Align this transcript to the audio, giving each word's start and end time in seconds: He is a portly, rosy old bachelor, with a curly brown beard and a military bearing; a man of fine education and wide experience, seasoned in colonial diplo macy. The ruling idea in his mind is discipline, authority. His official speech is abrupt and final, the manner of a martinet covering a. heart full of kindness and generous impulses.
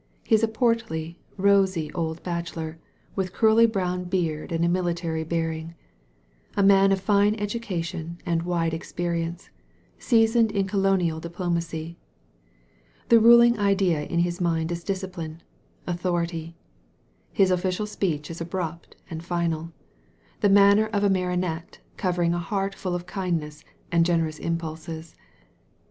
He 0.23 0.33
is 0.33 0.41
a 0.41 0.47
portly, 0.47 1.19
rosy 1.37 1.93
old 1.93 2.23
bachelor, 2.23 2.79
with 3.15 3.27
a 3.27 3.31
curly 3.33 3.67
brown 3.67 4.05
beard 4.05 4.51
and 4.51 4.65
a 4.65 4.67
military 4.67 5.23
bearing; 5.23 5.75
a 6.57 6.63
man 6.63 6.91
of 6.91 6.99
fine 6.99 7.35
education 7.35 8.17
and 8.25 8.41
wide 8.41 8.73
experience, 8.73 9.51
seasoned 9.99 10.51
in 10.53 10.65
colonial 10.67 11.21
diplo 11.21 11.53
macy. 11.53 11.97
The 13.09 13.19
ruling 13.19 13.59
idea 13.59 14.01
in 14.01 14.21
his 14.21 14.41
mind 14.41 14.71
is 14.71 14.83
discipline, 14.83 15.43
authority. 15.85 16.55
His 17.31 17.51
official 17.51 17.85
speech 17.85 18.31
is 18.31 18.41
abrupt 18.41 18.95
and 19.07 19.23
final, 19.23 19.71
the 20.39 20.49
manner 20.49 20.87
of 20.87 21.03
a 21.03 21.11
martinet 21.11 21.79
covering 21.97 22.33
a. 22.33 22.39
heart 22.39 22.73
full 22.73 22.95
of 22.95 23.05
kindness 23.05 23.63
and 23.91 24.03
generous 24.03 24.39
impulses. 24.39 25.15